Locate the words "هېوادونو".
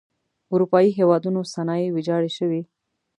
0.97-1.39